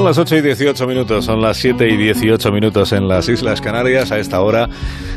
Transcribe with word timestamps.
las 0.00 0.16
8 0.16 0.36
y 0.36 0.40
18 0.40 0.86
minutos, 0.86 1.26
son 1.26 1.42
las 1.42 1.58
7 1.58 1.86
y 1.86 1.98
18 1.98 2.50
minutos 2.50 2.92
en 2.92 3.06
las 3.08 3.28
Islas 3.28 3.60
Canarias. 3.60 4.10
A 4.10 4.18
esta 4.18 4.40
hora, 4.40 4.66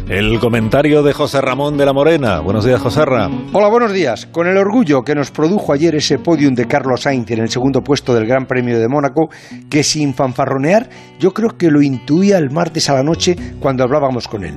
el 0.10 0.38
comentario 0.40 1.02
de 1.02 1.14
José 1.14 1.40
Ramón 1.40 1.78
de 1.78 1.86
la 1.86 1.94
Morena. 1.94 2.42
Buenos 2.42 2.66
días, 2.66 2.82
José 2.82 3.06
Ramón. 3.06 3.48
Hola, 3.54 3.70
buenos 3.70 3.94
días. 3.94 4.26
Con 4.26 4.48
el 4.48 4.58
orgullo 4.58 5.02
que 5.04 5.16
nos 5.16 5.32
produjo 5.32 5.72
ayer 5.72 5.96
ese 5.96 6.20
podium 6.20 6.54
de 6.54 6.68
Carlos 6.68 7.04
Sainz 7.04 7.32
en 7.32 7.40
el 7.40 7.50
segundo 7.50 7.82
puesto 7.82 8.14
del 8.14 8.28
Gran 8.28 8.48
Premio 8.48 8.78
de 8.78 8.90
Mónaco, 8.90 9.30
que 9.70 9.82
sin 9.82 10.14
fanfarronear, 10.14 10.90
yo 11.20 11.32
creo 11.32 11.52
que 11.58 11.72
lo 11.72 11.82
intuía 11.82 12.38
el 12.38 12.52
martes 12.52 12.90
a 12.90 12.96
la 12.96 13.04
noche 13.04 13.38
cuando 13.62 13.86
hablábamos 13.86 14.28
con 14.28 14.44
él. 14.44 14.56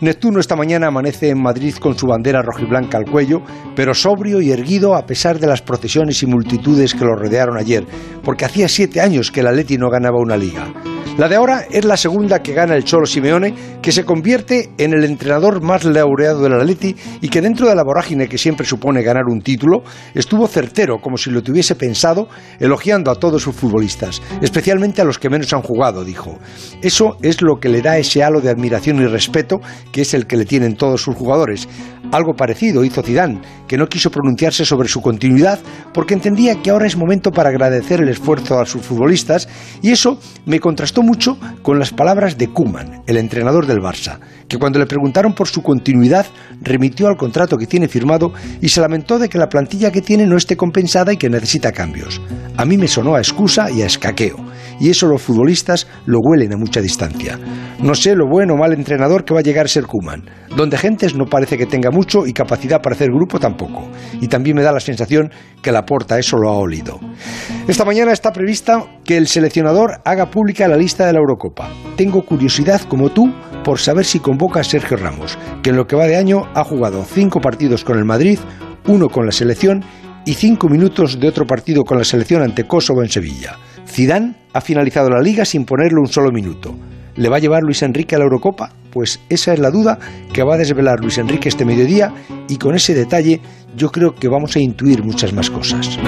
Neptuno 0.00 0.40
esta 0.40 0.56
mañana 0.56 0.86
amanece 0.86 1.28
en 1.28 1.42
Madrid 1.42 1.74
con 1.74 1.96
su 1.96 2.06
bandera 2.06 2.40
rojiblanca 2.40 2.96
al 2.96 3.04
cuello, 3.04 3.42
pero 3.76 3.92
sobrio 3.92 4.40
y 4.40 4.50
erguido 4.50 4.94
a 4.94 5.04
pesar 5.04 5.38
de 5.38 5.46
las 5.46 5.60
procesiones 5.60 6.22
y 6.22 6.26
multitudes 6.26 6.94
que 6.94 7.04
lo 7.04 7.14
rodearon 7.14 7.58
ayer, 7.58 7.84
porque 8.24 8.46
hacía 8.46 8.68
siete 8.68 9.02
años 9.02 9.30
que 9.30 9.40
el 9.40 9.48
Atleti 9.48 9.76
no 9.76 9.90
ganaba 9.90 10.18
una 10.18 10.38
liga. 10.38 10.72
La 11.18 11.28
de 11.28 11.36
ahora 11.36 11.66
es 11.70 11.84
la 11.84 11.96
segunda 11.96 12.42
que 12.42 12.54
gana 12.54 12.76
el 12.76 12.84
Cholo 12.84 13.04
Simeone, 13.04 13.54
que 13.82 13.92
se 13.92 14.04
convierte 14.04 14.70
en 14.78 14.94
el 14.94 15.04
entrenador 15.04 15.60
más 15.60 15.84
laureado 15.84 16.42
del 16.42 16.54
Atleti 16.54 16.96
y 17.20 17.28
que 17.28 17.42
dentro 17.42 17.68
de 17.68 17.74
la 17.74 17.82
vorágine 17.82 18.28
que 18.28 18.38
siempre 18.38 18.64
supone 18.64 19.02
ganar 19.02 19.24
un 19.28 19.42
título, 19.42 19.82
estuvo 20.14 20.46
certero, 20.46 20.98
como 21.00 21.18
si 21.18 21.30
lo 21.30 21.42
tuviese 21.42 21.74
pensado, 21.74 22.28
elogiando 22.58 23.10
a 23.10 23.16
todos 23.16 23.42
sus 23.42 23.54
futbolistas, 23.54 24.22
especialmente 24.40 25.02
a 25.02 25.04
los 25.04 25.18
que 25.18 25.28
menos 25.28 25.52
han 25.52 25.62
jugado, 25.62 26.04
dijo. 26.04 26.38
Eso 26.80 27.16
es 27.22 27.42
lo 27.42 27.58
que 27.60 27.68
le 27.68 27.82
da 27.82 27.98
ese 27.98 28.22
halo 28.22 28.40
de 28.40 28.50
admiración 28.50 29.00
y 29.02 29.06
respeto 29.06 29.60
que 29.92 30.02
es 30.02 30.14
el 30.14 30.26
que 30.26 30.36
le 30.36 30.46
tienen 30.46 30.76
todos 30.76 31.02
sus 31.02 31.16
jugadores. 31.16 31.68
Algo 32.12 32.34
parecido 32.34 32.84
hizo 32.84 33.02
Zidane, 33.02 33.40
que 33.68 33.76
no 33.76 33.88
quiso 33.88 34.10
pronunciarse 34.10 34.64
sobre 34.64 34.88
su 34.88 35.00
continuidad 35.00 35.58
porque 35.92 36.14
entendía 36.14 36.60
que 36.62 36.70
ahora 36.70 36.86
es 36.86 36.96
momento 36.96 37.30
para 37.30 37.50
agradecer 37.50 38.00
el 38.00 38.08
esfuerzo 38.08 38.58
a 38.58 38.66
sus 38.66 38.82
futbolistas 38.82 39.48
y 39.82 39.90
eso 39.90 40.18
me 40.46 40.60
contrastó 40.60 40.99
mucho 41.02 41.38
con 41.62 41.78
las 41.78 41.92
palabras 41.92 42.38
de 42.38 42.48
Kuman, 42.48 43.02
el 43.06 43.16
entrenador 43.16 43.66
del 43.66 43.78
Barça, 43.78 44.18
que 44.48 44.58
cuando 44.58 44.78
le 44.78 44.86
preguntaron 44.86 45.34
por 45.34 45.48
su 45.48 45.62
continuidad 45.62 46.26
remitió 46.60 47.08
al 47.08 47.16
contrato 47.16 47.56
que 47.56 47.66
tiene 47.66 47.88
firmado 47.88 48.32
y 48.60 48.68
se 48.68 48.80
lamentó 48.80 49.18
de 49.18 49.28
que 49.28 49.38
la 49.38 49.48
plantilla 49.48 49.90
que 49.90 50.02
tiene 50.02 50.26
no 50.26 50.36
esté 50.36 50.56
compensada 50.56 51.12
y 51.12 51.16
que 51.16 51.30
necesita 51.30 51.72
cambios. 51.72 52.20
A 52.56 52.64
mí 52.64 52.76
me 52.76 52.88
sonó 52.88 53.14
a 53.14 53.18
excusa 53.18 53.70
y 53.70 53.82
a 53.82 53.86
escaqueo, 53.86 54.36
y 54.80 54.90
eso 54.90 55.06
los 55.06 55.22
futbolistas 55.22 55.86
lo 56.06 56.18
huelen 56.20 56.52
a 56.52 56.56
mucha 56.56 56.80
distancia. 56.80 57.38
No 57.82 57.94
sé 57.94 58.14
lo 58.14 58.26
bueno 58.28 58.54
o 58.54 58.56
mal 58.58 58.74
entrenador 58.74 59.24
que 59.24 59.32
va 59.32 59.40
a 59.40 59.42
llegar 59.42 59.66
a 59.66 59.68
ser 59.68 59.86
Kuman. 59.86 60.28
Donde 60.54 60.76
Gentes 60.76 61.14
no 61.14 61.24
parece 61.24 61.56
que 61.56 61.64
tenga 61.64 61.90
mucho 61.90 62.26
y 62.26 62.32
capacidad 62.32 62.82
para 62.82 62.94
hacer 62.94 63.08
grupo 63.08 63.38
tampoco. 63.38 63.88
Y 64.20 64.28
también 64.28 64.56
me 64.56 64.62
da 64.62 64.72
la 64.72 64.80
sensación 64.80 65.30
que 65.62 65.72
la 65.72 65.86
porta 65.86 66.18
eso 66.18 66.36
lo 66.36 66.50
ha 66.50 66.58
olido. 66.58 67.00
Esta 67.70 67.84
mañana 67.84 68.10
está 68.10 68.32
prevista 68.32 68.84
que 69.04 69.16
el 69.16 69.28
seleccionador 69.28 70.00
haga 70.04 70.28
pública 70.28 70.66
la 70.66 70.76
lista 70.76 71.06
de 71.06 71.12
la 71.12 71.20
Eurocopa. 71.20 71.70
Tengo 71.96 72.26
curiosidad, 72.26 72.80
como 72.80 73.10
tú, 73.10 73.32
por 73.62 73.78
saber 73.78 74.04
si 74.04 74.18
convoca 74.18 74.58
a 74.58 74.64
Sergio 74.64 74.96
Ramos, 74.96 75.38
que 75.62 75.70
en 75.70 75.76
lo 75.76 75.86
que 75.86 75.94
va 75.94 76.08
de 76.08 76.16
año 76.16 76.48
ha 76.56 76.64
jugado 76.64 77.04
cinco 77.04 77.40
partidos 77.40 77.84
con 77.84 77.96
el 77.96 78.04
Madrid, 78.04 78.40
uno 78.88 79.08
con 79.08 79.24
la 79.24 79.30
selección 79.30 79.84
y 80.26 80.34
cinco 80.34 80.68
minutos 80.68 81.20
de 81.20 81.28
otro 81.28 81.46
partido 81.46 81.84
con 81.84 81.96
la 81.96 82.02
selección 82.02 82.42
ante 82.42 82.66
Kosovo 82.66 83.04
en 83.04 83.08
Sevilla. 83.08 83.56
Zidane 83.86 84.34
ha 84.52 84.60
finalizado 84.60 85.08
la 85.08 85.22
liga 85.22 85.44
sin 85.44 85.64
ponerle 85.64 86.00
un 86.00 86.08
solo 86.08 86.32
minuto. 86.32 86.74
¿Le 87.14 87.28
va 87.28 87.36
a 87.36 87.40
llevar 87.40 87.62
Luis 87.62 87.84
Enrique 87.84 88.16
a 88.16 88.18
la 88.18 88.24
Eurocopa? 88.24 88.72
Pues 88.90 89.20
esa 89.28 89.52
es 89.52 89.60
la 89.60 89.70
duda 89.70 89.96
que 90.32 90.42
va 90.42 90.56
a 90.56 90.58
desvelar 90.58 90.98
Luis 90.98 91.18
Enrique 91.18 91.48
este 91.48 91.64
mediodía 91.64 92.12
y 92.48 92.56
con 92.56 92.74
ese 92.74 92.94
detalle 92.94 93.40
yo 93.76 93.92
creo 93.92 94.12
que 94.16 94.26
vamos 94.26 94.56
a 94.56 94.58
intuir 94.58 95.04
muchas 95.04 95.32
más 95.32 95.48
cosas. 95.50 96.00